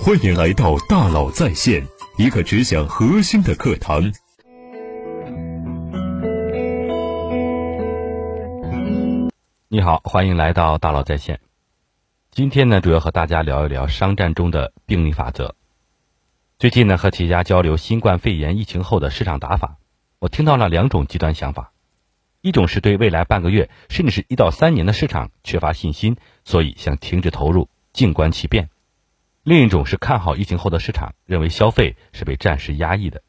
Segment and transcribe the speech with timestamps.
[0.00, 1.86] 欢迎来到大佬在线，
[2.16, 4.12] 一个只讲核心的课堂。
[9.68, 11.40] 你好，欢迎来到大佬在线。
[12.32, 15.54] 今天呢，主要和大家聊一聊商战中的病例法则。
[16.58, 19.76] 最近呢，和企业家交流新冠肺炎疫情后的市场打法，
[20.18, 21.72] 我听到了两种极端想法：
[22.40, 28.66] 一种是对未来半个月甚至是一到三年的市场缺乏信心，所以想停止投入，静观其变；
[29.44, 33.22] 另一种是看好疫情后的市场，认为消费是被暂时压抑的，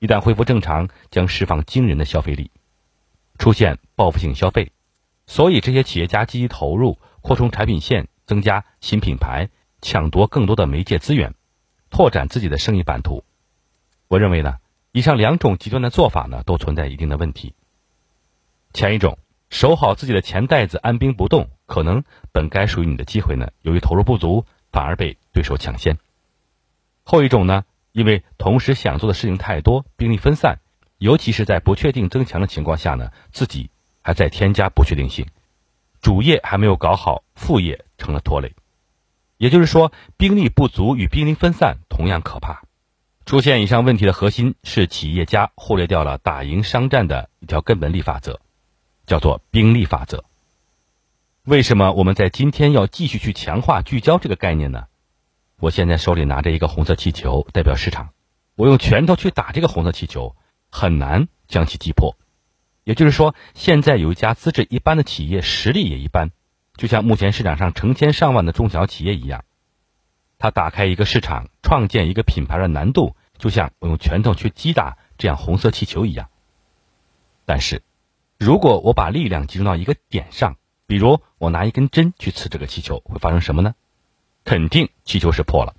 [0.00, 2.50] 一旦恢复正常，将释放惊人的消费力，
[3.38, 4.72] 出现报复性消费。
[5.28, 9.48] 所以，这些企业家积极投入，扩充产品线，增加新品牌，
[9.80, 11.34] 抢夺更多的媒介资源，
[11.88, 13.22] 拓展自己的生意版图。
[14.08, 14.56] 我认为呢，
[14.90, 17.54] 以上两种极端的做法呢，都存在一定的问题。
[18.72, 19.18] 前一种，
[19.50, 25.98] 守好自己的钱袋子，按兵不动，可能本该属于你的机会呢，由于投入不足，反而被对手抢先。
[27.02, 30.58] 后一种呢，因为同时想做的事情太多，兵力分散，
[30.98, 33.70] 尤其是在不确定增强的情况下呢，自己。
[34.02, 35.26] 还在添加不确定性，
[36.00, 38.54] 主业还没有搞好，副业成了拖累。
[39.36, 42.62] 也就是说，兵力不足与兵力分散同样可怕。
[43.26, 48.40] 出现以上问题的核心是企业家忽略掉了打赢商战的一条根本力法则，
[49.04, 50.24] 叫做兵力法则。
[51.44, 54.86] 为什么我们在今天要继续去强化聚焦这个概念呢？
[55.60, 58.14] 我现在手里拿着一个红色气球，代表市场，
[58.56, 60.34] 我用拳头去打这个红色气球，
[60.70, 62.16] 很难将其击破。
[62.82, 66.30] 也就是说，现在有一家资质一般的企业，实力也一般，
[66.76, 69.44] 就像目前市场上成千上万的中小企业一样。
[70.38, 76.30] 他打开一个市场、创建一个品牌的难度，就像我用拳头去击打这样红色气球一样。
[77.44, 77.82] 但是，
[78.38, 83.74] 如果我把力量集中到一个点上，比如我拿一根针去刺这个气球，会发生什么呢？
[84.44, 85.74] 肯定气球是破了。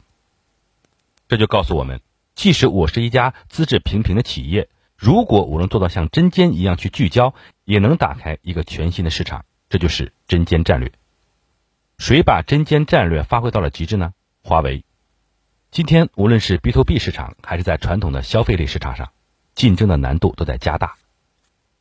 [1.28, 2.02] 这就告诉我们，
[2.36, 4.70] 即使我是一家资质平平的企业。
[4.98, 9.46] 如果我能做到像针尖一样去聚焦，也能打开一个全新的市场。
[9.69, 10.91] 这就是针尖战略。
[11.97, 14.13] 谁把针尖战略发挥到了极致呢？
[14.44, 14.84] 华为。
[15.72, 19.12] 今天无论是 B to B 市场，还是在传统的消费类市场上，
[19.56, 20.96] 竞争的难度都在加大。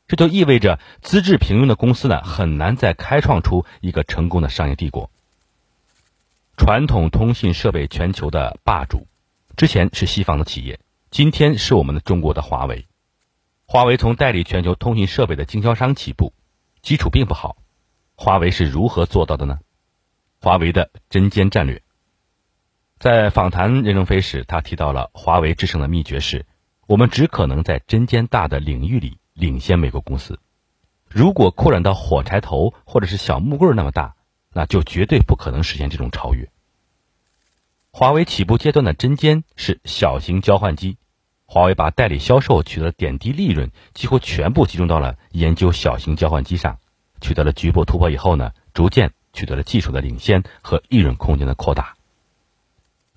[0.06, 5.10] 这就意味着资质平庸的公司呢，很难再开创出一个成功的商业帝国。
[6.60, 9.06] 传统通信设备全球的霸主，
[9.56, 10.78] 之前是西方的企业，
[11.10, 12.86] 今天是我们的中国的华为。
[13.64, 16.34] 华为从代理全球通信设备的经销商起步，
[16.82, 17.56] 基础并不好。
[18.14, 19.58] 华为是如何做到的呢？
[20.42, 21.80] 华为的针尖战略。
[22.98, 26.44] 在访谈任正非时，他提到了华为制胜的秘诀是：
[26.86, 30.38] 我们只可能在针尖大的领域里领先美国公司。
[31.08, 34.14] 如果扩展到火柴头或者是小木棍那么大，
[34.52, 36.50] 那就绝对不可能实现这种超越。
[37.92, 40.96] 华为起步阶段的针尖是小型交换机。
[41.52, 46.78] 华为把代理销售取得的点滴利润几乎全部集中到了研究小型交换机上，
[47.20, 51.96] 取得了局部突破以后呢，逐渐取得了技术的领先和利润空间的扩大。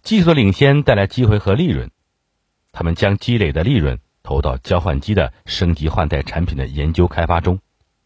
[0.02, 1.92] 技术的领先带来机会和利润，
[2.72, 7.60] 他们将积累的利润投到交换机的升级换代产品的研究开发中，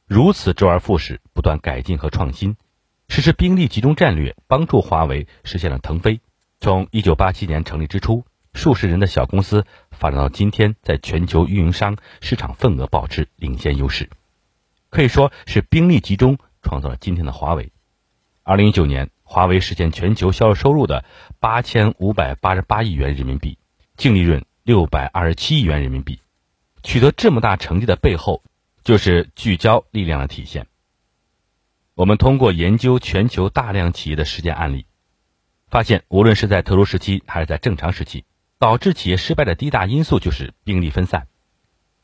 [0.05, 2.57] 如此周而复始，不断改进和创新，
[3.07, 6.21] 实施兵力集中战略，帮助华为实现了腾飞。
[6.59, 8.25] 从一九八七年成立之初。
[8.53, 14.09] 数十人的小公司发展到今天，在全球运营商市场份额保持领先优势，
[14.89, 17.71] 可以说是兵力集中创造了今天的华为。
[18.41, 21.05] 二零一九年，华为实现全球销售收入的
[21.39, 23.59] 八千五百八十八亿元人民币，
[23.95, 26.19] 净利润六百二十七亿元人民币。
[26.81, 28.41] 取得这么大成绩的背后，
[28.83, 30.65] 就是聚焦力量的体现。
[31.97, 34.85] 我们通过研究全球大量企业的实践案例，
[35.67, 38.23] 发现无论是在特殊时期还是在正常时期。
[38.59, 41.27] 导致企业失败的第一大因素就是兵力分散，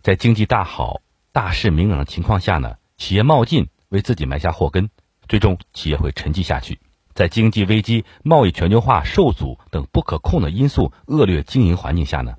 [0.01, 1.01] 在经济大好、
[1.31, 4.89] 大势明朗的情况下呢，企业冒进为自己埋下祸根，
[5.27, 6.79] 最终企业会沉寂下去。
[7.13, 12.35] 在经济危机、贸易全球化受阻等不可控的因素恶劣经营环境下呢，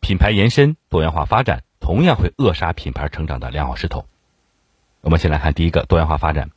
[0.00, 4.06] 品牌延伸、多元化发展同样会扼杀品牌成长的良好势头。
[5.02, 6.50] 我们先来看第一个多元化发展，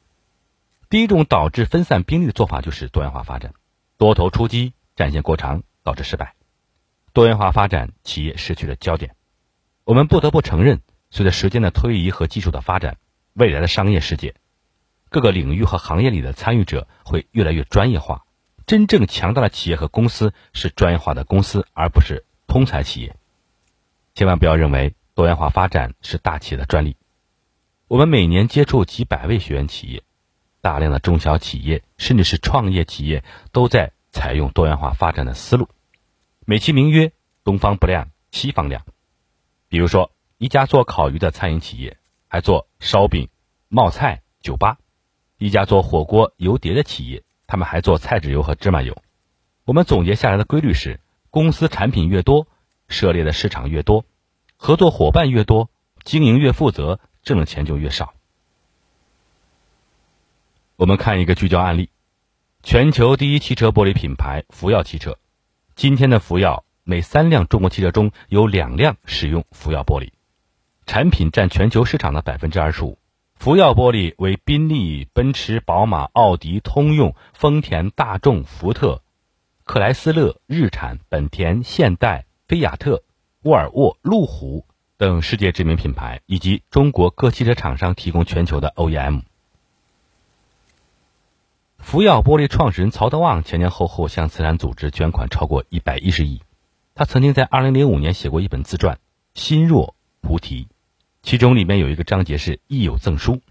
[0.90, 3.54] 第一种导致分散兵力的做法就是多元化发展，
[3.98, 6.34] 多头出击，战线过长，导致失败。
[7.14, 9.16] 多元化发展，企业失去了焦点。
[9.84, 10.82] 我们不得不承认，
[11.12, 12.98] 随着时间的推移和技术的发展，
[13.34, 14.34] 未来的商业世界，
[15.10, 18.26] 各个领域和行业里的参与者会越来越专业化。
[18.66, 23.16] 真正强大的企业和公司是专业化的公司，而不是通才企业。
[24.16, 26.98] 千万不要认为多元化发展是大企业的专利。
[27.88, 30.04] 我们每年接触几百位学员企业，
[30.62, 35.70] 大量的中小企业甚至是创业企业都在采用多元化发展的思路，
[36.46, 37.12] 美其名曰
[37.44, 38.84] “东方不亮西方亮”。
[39.70, 41.98] 比如说，一家做烤鱼的餐饮企业，
[42.28, 43.30] 还做烧饼、
[43.68, 44.78] 冒菜、酒吧；
[45.38, 48.98] 一家做火锅油碟的企业，他们还做菜籽油和芝麻油。
[49.66, 52.48] 我们总结下来的规律是：公司产品越多，
[52.88, 54.04] 涉猎的市场越多，
[54.58, 55.70] 合作伙伴越多，
[56.04, 58.16] 经营越负责，挣的钱就越少。
[60.80, 61.90] 我们看一个聚焦案例：
[62.64, 65.18] 全球第一汽车玻璃品牌福耀汽车。
[65.76, 70.12] 今天的福耀，每三辆中国汽车中有两辆使用福耀玻璃，
[70.86, 72.98] 产品占全球市场的百分之二十五。
[73.36, 79.02] 福耀玻璃为宾利、奔驰、宝马、奥迪、通用、丰田、大众、福特、
[79.66, 83.04] 克莱斯勒、日产、本田、现代、菲亚特、
[83.44, 84.66] 沃尔沃、路虎
[84.96, 89.24] 等世界知名品牌以及中国各汽车厂商提供全球的 OEM。
[91.80, 96.42] 福耀玻璃创始人曹德旺前前后后向慈善组织捐款超过一百一十亿。
[96.94, 98.96] 他曾经在二零零五年写过一本自传
[99.34, 100.66] 《心若菩提》，
[101.24, 103.42] 其中里面有一个章节是“益友赠书”，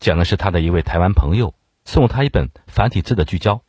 [0.00, 1.54] 讲的是他的一位台湾朋友
[1.84, 3.62] 送他一本繁体字的聚焦。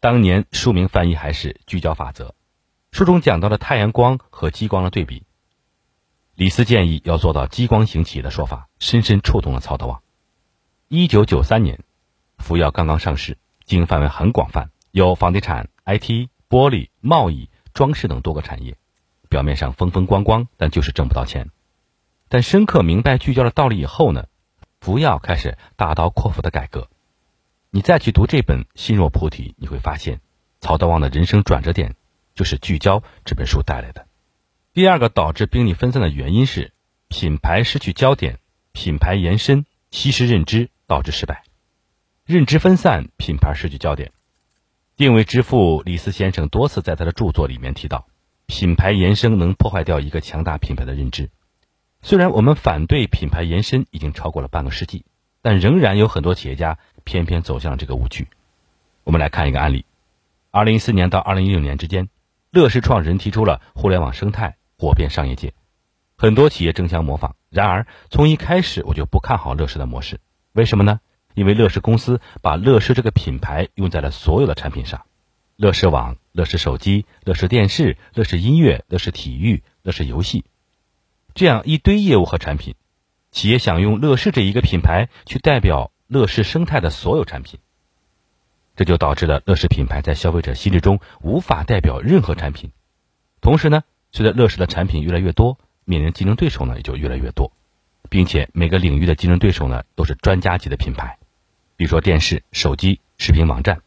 [0.00, 2.34] 当年书名翻译还是“聚焦法则”。
[2.90, 5.22] 书中讲到了太阳光和激光的对比。
[6.34, 10.02] 李斯建议要做到激光型企业的说法，深深触动了曹德旺。
[10.88, 11.83] 一九九三年。
[12.44, 18.76] 福耀刚刚上市，经营范围很广泛，有房地产、IT、玻璃、贸易、装饰等多个产业。
[19.30, 21.48] 表面上风风光光，但就是挣不到钱。
[22.28, 24.26] 但深刻明白聚焦的道理以后呢，
[24.78, 26.90] 福耀开始大刀阔斧的改革。
[27.70, 30.20] 你再去读这本《心若菩提》，你会发现，
[30.60, 31.96] 曹德旺的人生转折点
[32.34, 34.06] 就是聚焦这本书带来的。
[34.74, 36.74] 第二个导致兵力分散的原因是
[37.08, 38.38] 品牌失去焦点，
[38.72, 41.42] 品牌延伸稀释认知，导致失败。
[42.26, 44.10] 认知分散，品牌失去焦点。
[44.96, 48.06] 定位之父李斯先生多次在他的著作里面提到，
[48.46, 51.28] 品牌延伸能破坏掉一个强大品牌的认知。
[52.00, 55.04] 虽然我们反对品牌延伸已经超过了半个世纪，
[55.42, 58.26] 但仍然有很多企业家偏偏走向了这个误区。
[59.02, 59.84] 我们来看一个案例：
[60.50, 62.08] 二零一四年到二零一六年之间，
[62.50, 65.52] 乐视创始人提出了互联网生态，火遍商业界，
[66.16, 67.36] 很多企业争相模仿。
[67.50, 70.20] 然而从一开始我就不看好乐视的模式，
[70.52, 71.00] 为什么呢？
[71.34, 75.04] 因为乐视公司把乐视这个品牌用在了所有的产品上，
[75.56, 80.44] 乐视网、乐视手机、乐视电视、乐视音乐、乐视体育、乐视游戏，
[81.34, 82.74] 这样一堆业务和产品，
[83.30, 87.58] 企业想用乐视这一个品牌去代表乐视生态的所有产品，
[88.76, 92.70] 这就导致了乐视品牌在消费者心智中无法代表任何产品。
[93.40, 93.82] 同时呢，
[94.12, 97.52] 随着乐视的产品越来越多，面临竞争对手呢也就越来越多，
[98.08, 101.18] 并且每个领域的竞争对手呢都是专家级的品牌。
[101.76, 103.82] 比如说电视、手机、视频网站，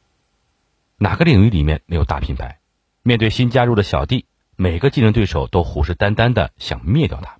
[0.97, 2.57] 哪个领域里面没有大品牌？
[3.03, 4.25] 面对新加入的小弟，
[4.55, 7.37] 每个竞争对手都虎视眈眈的想灭掉他。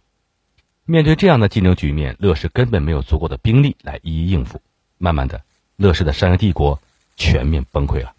[0.85, 4.61] 面对这样的竞争局面，乐视根本没有足够的兵力来一一应付。
[4.97, 5.41] 慢慢的，
[5.75, 6.79] 乐视的商业帝国
[7.17, 8.13] 全面崩溃了。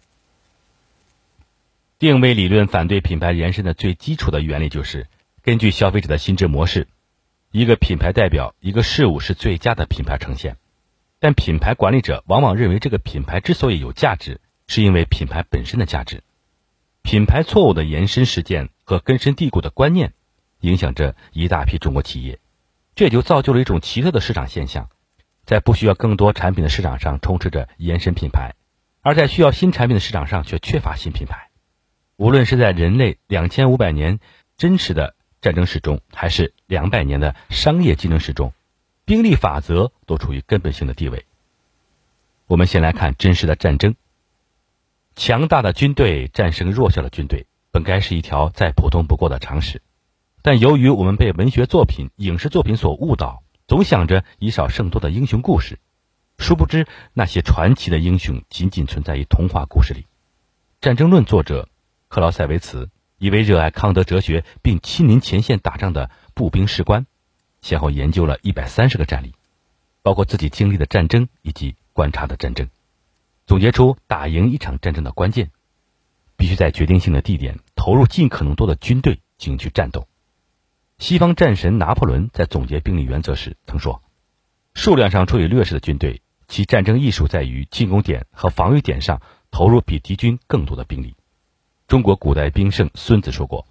[1.97, 5.07] 定位理论反对品牌延伸的最基础的原理就是，
[5.41, 6.87] 根据消费者的心智模式，
[7.51, 10.55] 一个品牌代表一个事物是最佳的品牌呈现。
[11.19, 16.23] 但品牌管理者往往认为，这个品牌之所以有价值，是因为品牌本身的价值。
[17.01, 20.13] 品牌错误的延伸实践和根深蒂固的观念，
[20.61, 22.39] 影响着一大批中国企业，
[22.95, 24.89] 这也就造就了一种奇特的市场现象：
[25.45, 28.53] 在不需要更多产品的市场上充斥着延伸品牌，
[29.01, 31.49] 而在需要新产品的市场上却缺乏新品牌。
[32.15, 34.19] 无论是在人类两千五百年
[34.57, 38.53] 真实的战争史中，还是两百年的商业竞争史中。
[39.09, 41.25] 兵力法则都处于根本性的地位。
[42.45, 43.95] 我们先来看真实的战争。
[45.15, 49.81] 强大的军队战胜弱小的军队，本该是一条再普通不过的常识，
[50.43, 55.79] 但由于我们被文学作品、影视作品所误导，总想着以少胜多的英雄故事，
[56.37, 60.01] 殊不知那些传奇的英雄仅仅存在于童话故事里。
[60.81, 61.67] 《战争论》作者
[62.09, 67.07] 克劳塞维茨，一位热爱康德哲学并亲临前线打仗的步兵士官。
[67.61, 69.33] 先后研究了一百三十个战例，
[70.01, 72.69] 包括自己经历的战争以及观察的战争，
[73.45, 75.51] 总结出打赢一场战争的关键，
[76.37, 80.07] 必须在决定性的地点投入尽可能多的军队进行去战斗。
[80.97, 84.01] 西方战神拿破仑在总结兵力原则时曾说
[84.73, 91.15] ：“数量上处于劣势的军队，其战争艺术在于进攻点和防御点上投入比敌军更多的兵力。”
[91.87, 93.65] 中国古代兵圣孙子说过：“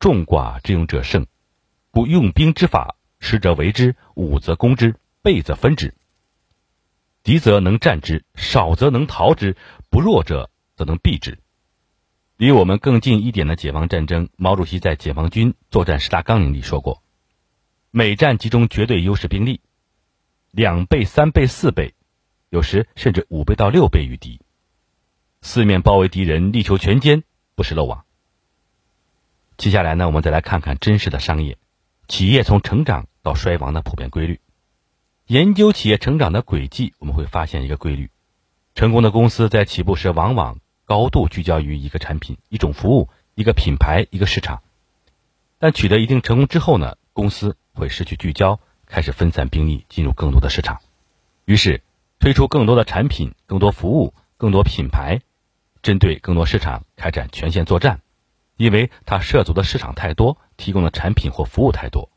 [0.00, 1.26] 众寡之勇者胜，
[1.90, 5.94] 故用兵之法。”十则为之，五则攻之，倍则分之。
[7.22, 9.56] 敌则能战之，少则能逃之，
[9.90, 11.38] 不弱者则能避之。
[12.36, 17.00] 离我们更近一点的解放战争，毛主席在解放军作战十大纲领里说过：
[17.92, 19.60] 每战集中绝对优势兵力，
[20.50, 21.94] 两倍、三倍、四倍，
[22.50, 24.40] 有时甚至五倍到六倍于敌，
[25.42, 27.22] 四面包围敌人，力求全歼，
[27.54, 28.04] 不是漏网。
[29.56, 31.56] 接下来呢，我们再来看看真实的商业
[32.08, 34.40] 企业从成长到衰亡的普遍规律。
[35.26, 38.10] 研究企业成长的轨迹，我们会发现一个规律：
[38.74, 44.62] 成功的公司在起步时往往高度聚焦于一个产品、一种服务、一个品牌、一个市场。
[45.58, 50.80] 但取得一定成功之后呢，公司会失去聚焦，开始分散兵力，进入更多的市场，
[51.44, 51.82] 于是
[52.18, 55.20] 推出更多的产品、更多服务、更多品牌，
[55.82, 58.00] 针对更多市场开展全线作战。
[58.56, 62.10] 因为它涉足的市场太多，提供的产品或服务太多，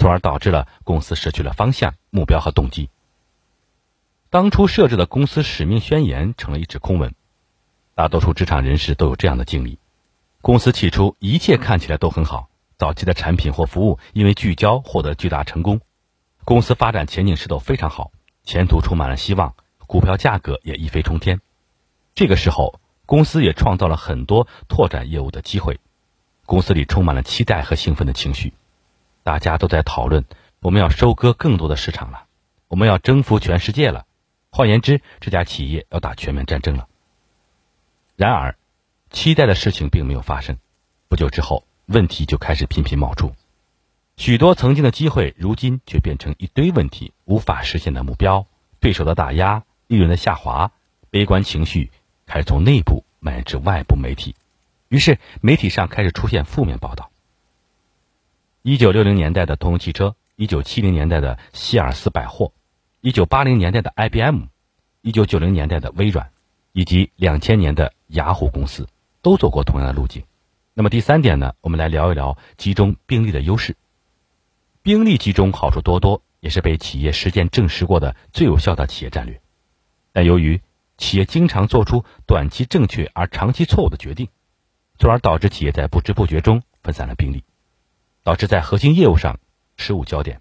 [0.00, 2.88] 从而导致了公司失去了方向、目标和动机。
[4.30, 7.14] 当初设置的公司使命宣言成了一纸空文。
[7.94, 9.78] 大多数职场人士都有这样的经历：
[10.40, 15.82] 公司起初一切看起来都很好，早期的产品或服务因为聚焦获得巨大成功，
[16.46, 18.10] 公司发展前景势头非常好，
[18.42, 19.54] 前途充满了希望，
[19.86, 21.42] 股票价格也一飞冲天。
[22.14, 25.78] 这个时候，公司也创造了很多拓展业务的机会。
[26.46, 28.54] 公司里充满了期待和兴奋的情绪，
[29.22, 30.24] 大家都在讨论
[30.60, 32.24] 我们要收割更多的市场了，
[32.68, 34.06] 我们要征服全世界了。
[34.50, 36.88] 换言之，这家企业要打全面战争了。
[38.16, 38.56] 然而，
[39.10, 40.58] 期待的事情并没有发生。
[41.08, 43.32] 不久之后，问题就开始频频冒出，
[44.16, 48.46] 许多曾经的机会，如今却变成一堆问题，无法实现的目标，
[48.80, 50.72] 对手的打压，利润的下滑，
[51.10, 51.90] 悲观情绪
[52.26, 54.34] 开始从内部蔓延至外部媒体。
[54.88, 57.09] 于是，媒体上开始出现负面报道。
[58.62, 62.52] 一九六零年代的通用汽车，一九七零年代的希尔斯百货，
[63.00, 64.42] 一九八零年代的 IBM，
[65.00, 66.30] 一九九零年代的微软，
[66.72, 68.86] 以及两千年的雅虎公司，
[69.22, 70.24] 都走过同样的路径。
[70.74, 71.54] 那么第三点呢？
[71.62, 73.76] 我们来聊一聊集中兵力的优势。
[74.82, 79.40] 兵力集中好处多多，也是被企业实践证实过的最有效的企业战略。
[80.12, 80.60] 但由于
[80.98, 84.28] 企业经常做出短期正确而长期错误的决定。
[84.98, 87.42] 从而导致企业在不知不觉中分散了兵力，
[88.22, 89.38] 导致在核心业务上
[89.76, 90.40] 失误焦点。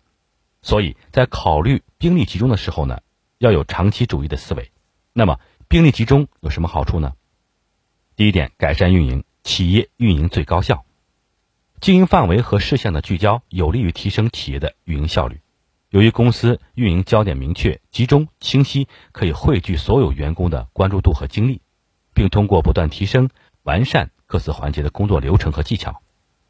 [0.62, 3.02] 所以在考虑兵力集中的时候呢，
[3.38, 4.72] 要有长期主义的思维。
[5.14, 7.14] 那么兵力集中有什么好处呢？
[8.16, 10.86] 第一点，改善运营，企业运营最高效。
[11.80, 15.40] 经营范围和事项的聚焦，有利于提升企业的运营效率。
[15.90, 21.62] 由于公司运营焦点明确、集中、清晰，可以汇聚所有员工的关注度和精力，
[22.14, 23.30] 并通过不断提升、
[23.64, 24.12] 完善。
[24.26, 26.04] 各自环节的工作流程和技巧，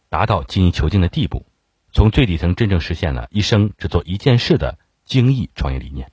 [0.10, 1.46] 达到精益求精的地步，
[1.92, 6.12] 从最底层真正实现了一生只做一件事的精益创业理念。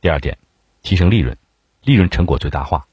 [0.00, 0.38] 第二点，
[0.82, 1.36] 提升利润，
[1.82, 2.86] 利润成果最大化。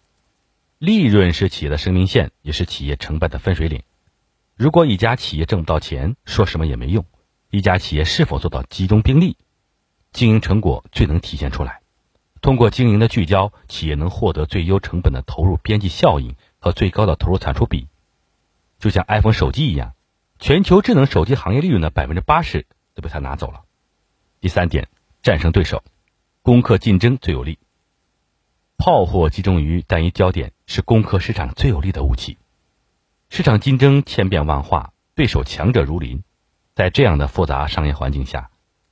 [0.79, 3.83] 利润是企业的生命线，也是企业成败的分水岭。
[4.55, 7.05] 如果一家企业挣不到钱，说什么也没用。
[7.49, 9.37] 一家企业是否做到集中兵力，
[10.11, 11.81] 经营成果最能体现出来。
[12.41, 16.35] 通过经营的聚焦，企业能获得最优成本的投入边际效应。
[16.57, 17.87] 和最高的投入产出比，
[18.79, 19.93] 就像 iPhone 手机一样，
[20.39, 23.63] 全球智能手机行业利润的百分之八十都被他拿走了。
[24.41, 24.89] 第三点，
[25.23, 25.83] 战胜对手，
[26.41, 27.57] 攻克竞争最有利。
[28.77, 32.37] 炮火集中于单一焦点，是攻克市场最有力的武器。
[33.29, 36.21] 市场竞争千变万化，对手强者如林，
[36.75, 38.51] 在这样的复杂商业环境下，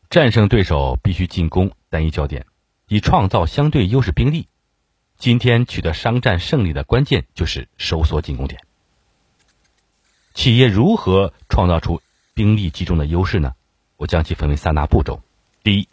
[0.10, 2.46] 战胜对手必须进攻单一焦点，
[2.88, 4.48] 以创造相对优势兵力。
[5.18, 8.62] 今天取得商战胜利的关键就是收缩进攻点。
[10.34, 12.02] 企业如何创造出
[12.34, 13.54] 兵力集中的优势呢？
[13.98, 15.22] 我将其分为三大步骤。
[15.62, 15.88] 第一，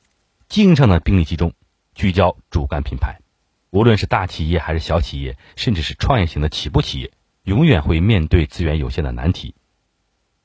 [0.49, 1.53] 经营上的兵力集中，
[1.95, 3.21] 聚焦主干品牌。
[3.69, 7.13] 无论是大企业还是小企业，甚至是创业型的起步企业，
[7.45, 9.55] 永远会面对资源有限的难题。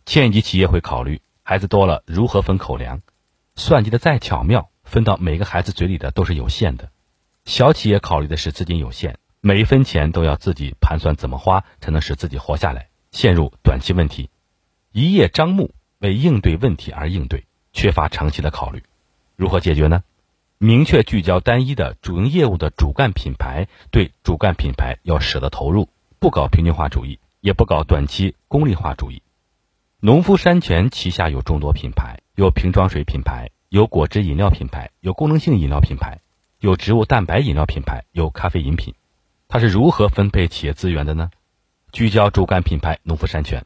[0.05, 3.01] 千亿级企业会考虑孩子多了如何分口粮，
[3.55, 6.91] 算计的再巧妙，分到每个孩子嘴里的都是有限的。
[7.45, 14.29] 小企业考虑的是资金有限，每一分钱都要自己盘算怎么花才能使自己活下来，陷入短期问题，
[14.91, 18.83] 一叶障目，为应对问题而应对，缺乏长期的考虑。
[19.37, 20.03] 如何解决呢？
[20.57, 25.87] 明确聚焦单一的主营业务的主干品牌，对主干品牌要舍得投入，
[26.19, 29.21] 不搞平均化主义，也不搞短期功利化主义。
[30.01, 36.19] 农夫山泉旗下有众多品牌，有瓶装水品牌，有果汁饮料品牌，有功能性饮料品牌。
[36.59, 38.93] 有植物蛋白饮料品牌，有咖啡饮品，
[39.47, 41.31] 它是如何分配企业资源的呢？
[41.95, 43.63] 聚焦主干品牌农夫山泉，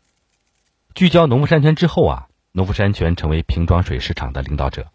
[0.93, 4.91] 聚焦农夫山泉之后啊，农夫山泉成为瓶装水市场的领导者，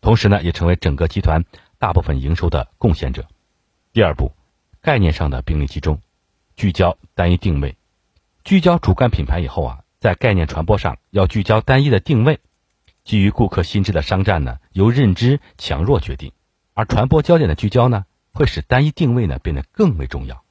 [0.00, 1.44] 同时呢，也成为整个集团
[1.80, 3.26] 大部分营收的贡献者。
[3.92, 4.30] 第二步，
[4.80, 6.00] 概念上的兵力集中，
[6.54, 7.76] 聚焦单一定位，
[8.44, 12.38] 聚焦主干品牌以后啊，在概念传播上要聚焦单一的定位。
[13.02, 16.30] 基于顾客心智的商战呢，由认知强弱决定，
[16.72, 20.44] 而传播焦点的聚焦呢，会使单一定位呢变得更为重要，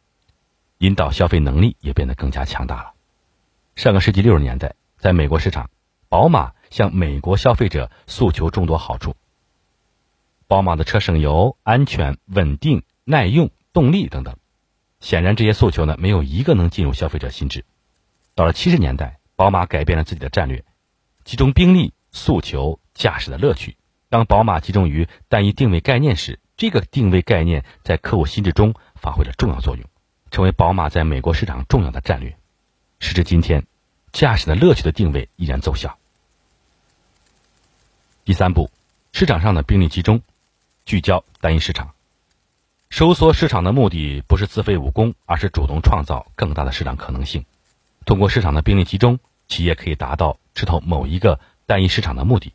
[0.78, 2.94] 引导消费能力也变得更加强大了。
[3.76, 5.70] 上个世纪六十年代，在美国市场，
[6.10, 9.16] 宝马向美国消费者诉求众多好处。
[10.48, 14.38] 宝马的车省油、安全、稳定、耐用、动力等等，
[15.00, 17.66] 显然这些诉求呢，没有一个能进入消费者心智。
[18.34, 20.64] 到了七十年代，宝马改变了自己的战略，
[21.24, 21.94] 集中兵力。
[22.18, 23.76] 诉求驾驶的乐趣。
[24.08, 29.84] 当宝马集中于单一定位概念时，这个定位概念在客户心智中发挥了重要作用，
[30.36, 32.36] 成为宝马在美国市场重要的战略。
[33.00, 33.66] 时至今天，
[34.12, 35.98] 驾驶的乐趣的定位依然奏效。
[38.26, 38.70] 第三步，
[39.14, 40.22] 市场上的兵力集中，
[40.84, 41.94] 聚焦单一市场。
[42.90, 47.46] 收缩市场的目的不是自废武功，而是主动创造更大的市场可能性。
[48.06, 51.40] 通过市场的兵力集中，企业可以达到吃透某一个。
[51.66, 52.54] 单一市场的目的，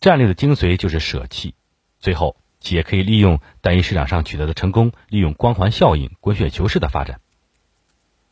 [0.00, 1.54] 战略的精髓就是舍弃。
[2.00, 7.20] 最后，企业可以利用单一市场上取得的成功，利用光环效应、滚雪球式的发展。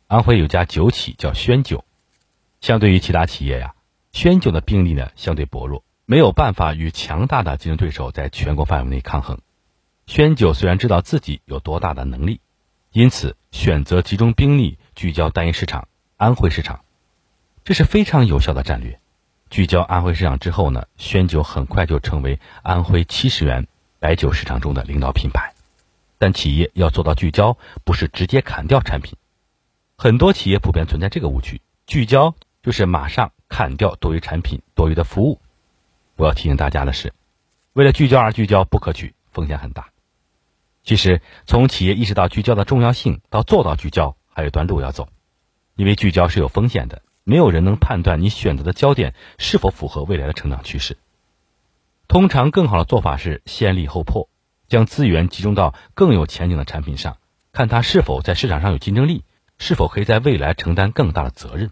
[0.07, 1.83] 安徽有家酒企叫轩酒，
[2.61, 3.73] 相对于其他企业呀，
[4.11, 9.39] 轩酒的兵力呢相对薄弱，没有办法与强大的竞争对手在全国范围内抗衡。
[10.07, 12.39] 轩酒虽然知道自己有多大的能力，
[12.91, 16.81] 因此选择集中兵力聚焦单一市场——安徽市场，
[17.63, 18.99] 这是非常有效的战略。
[19.51, 23.67] 聚焦安徽市场之后呢，轩酒很快就成为安徽七十元
[23.99, 25.53] 白酒市场中的领导品牌。
[26.17, 29.15] 但企业要做到聚焦，不是直接砍掉产品。
[29.97, 35.39] 很多企业普遍存在这个误区：聚焦就是马上砍掉多余产品、多余的服务。
[36.17, 37.13] 我要提醒大家的是，
[37.73, 39.89] 为了聚焦而聚焦不可取，风险很大。
[40.83, 45.07] 其实，从企业意识到聚焦的重要性到做到聚焦，还有段路要走，
[45.75, 47.01] 因为聚焦是有风险的。
[47.23, 50.97] 没有人能判断你选择的焦点是否符合未来的成长趋势。
[52.09, 54.29] 通常更好的做法是先立后破，
[54.67, 57.17] 将资源集中到更有前景的产品上，
[57.53, 59.23] 看它是否在市场上有竞争力，
[59.59, 61.69] 是否可以在未来承担更大的责任。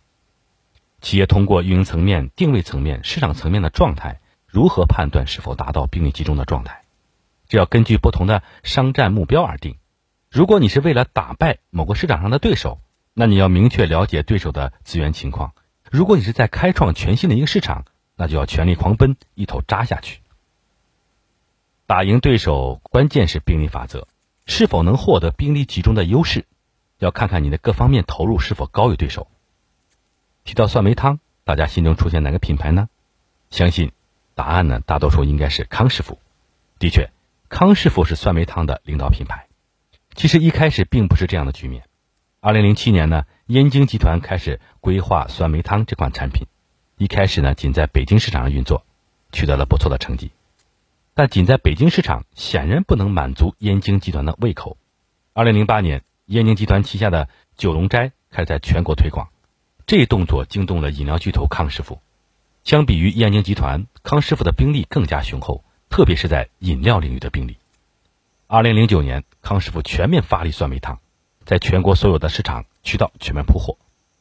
[1.02, 6.84] 企业通过运营层面、定位层面、市场层面的状态，如何判断是否达到兵力集中的状态？
[7.47, 9.78] 这要根据不同的商战目标而定。
[10.30, 12.80] 如果你是为了打败某个市场上的对手，
[13.15, 15.54] 那你要明确了解对手的资源情况。
[15.89, 20.19] 如果你是在开创全新的一个市场，那就要全力狂奔，一头扎下去。
[21.88, 24.10] 打赢对手，关键是兵力法则。
[24.45, 26.45] 是否能获得兵力集中的优势，
[27.00, 29.30] 要看看你的各方面投入是否高于对手。
[30.43, 32.89] 提到酸梅汤，大家心中出现哪个品牌呢？
[33.50, 33.93] 相信
[34.36, 36.19] 答案呢，大多数应该是康师傅。
[36.78, 37.10] 的确，
[37.47, 39.47] 康师傅是酸梅汤的领导品牌。
[40.13, 41.86] 其实一开始并不是这样的局面。
[42.41, 46.47] 二零零七年呢，燕京集团开始规划酸梅汤这款产品。
[46.97, 48.84] 一开始呢，仅在北京市场上运作，
[49.32, 50.32] 取得了不错的成绩。
[51.17, 54.77] 但仅在北京市场显然不能满足燕京集团的胃口。
[55.34, 59.30] 二零零八年，燕京集团旗下的九龙斋开始在全国推广，
[59.88, 61.99] 这一动作惊动了饮料巨头康师傅。
[62.63, 67.58] 相比于燕京集团，康师傅的兵力更加雄厚，特别是在饮料领域的兵力。
[68.45, 70.99] 二零零九年，康师傅全面发力酸梅汤。
[71.45, 73.80] 在全国所有的市场渠道全面铺货，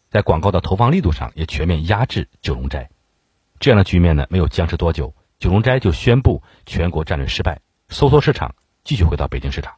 [0.08, 2.88] 在广告的投放力度上也全面压制九龙斋。
[3.60, 9.74] 这样的局面呢，没有僵持多久，九龙斋就宣布全国战略失败，收缩市场，继续回到北京市场。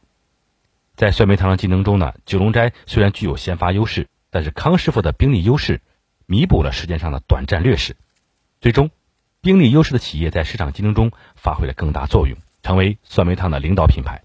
[0.95, 5.81] 在酸梅汤的竞争中呢，九龙斋虽然具有先发优势，但是康师傅的兵力优势
[6.25, 7.95] 弥补了时间上的短暂劣势。
[8.61, 8.89] 最终，
[9.41, 14.21] 兵力优势的企业在市场竞争中发挥了更大作用，成为酸梅汤的领导品牌。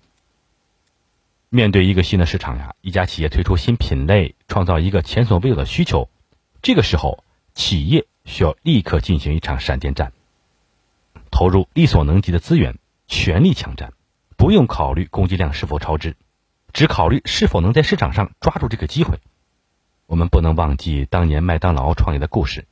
[1.49, 6.09] 面对一个新的市场呀，一家企业推出新品类，创造一个前所未有的需求，
[6.63, 7.23] 这个时候，
[7.55, 10.13] 企业需要立刻进行一场闪电战，
[11.35, 13.93] 投入力所能及的资源，全力抢占，
[14.37, 16.15] 不用考虑供给量是否超支，
[16.73, 19.19] 只考虑是否能在市场上抓住这个机会。
[20.07, 22.69] 我们不能忘记当年麦当劳创业的故事，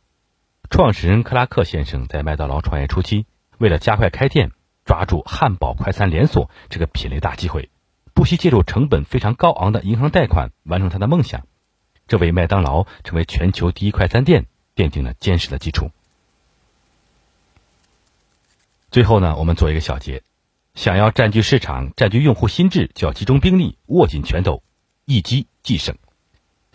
[0.71, 3.27] 创始人克拉克先生在麦当劳创业初期，
[3.59, 4.53] 为了加快开店，
[4.85, 7.69] 抓住汉堡快餐连锁这个品类大机会。
[8.15, 11.49] 不惜借助成本非常高昂的银行贷款完成他的梦想，
[12.07, 14.47] 这为麦当劳成为全球第一快餐店
[14.77, 15.91] 奠定了坚实的基础。
[18.93, 20.23] 最后呢，我们做一个小结：
[20.75, 24.63] 想要占据市场、占据用户心智，就要集中兵力，握紧拳头，
[25.07, 25.97] 一击即胜。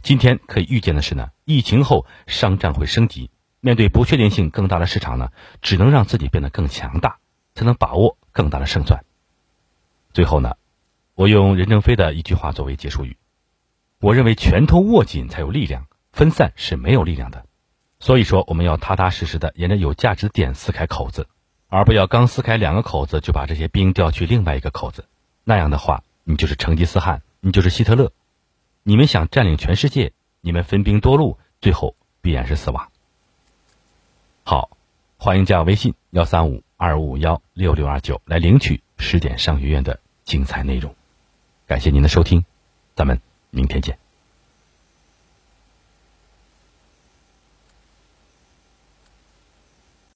[0.02, 5.30] 今天可以预见的是呢，疫情后商战会升级，面对不确定性更大的市场呢，
[5.62, 7.20] 只能让自己变得更强大，
[7.54, 9.06] 才能把握更大的胜算。
[10.12, 10.56] 最后呢。
[11.14, 13.18] 我用任正非的一句话作为结束语：
[14.00, 17.48] 我认为拳头握紧才有力量，分散是没有力量的。
[18.00, 21.28] 所以说，我们要踏踏实实的沿着有价值的点撕开口子，
[21.70, 25.06] 而不要刚撕开两个口子就把这些兵调去另外一个口子。
[25.44, 28.12] 那样的话，你就是成吉思汗，你就是希特勒。
[28.84, 32.90] 你们想占领全世界，你们分兵多路，最后必然是死亡。
[34.44, 34.70] 好，
[35.18, 40.96] 欢迎加我微信幺三五二五五幺六六二九来领取十点商学院的精彩内容。
[41.66, 42.46] 感谢您的收听，
[42.96, 44.00] 咱们明天见。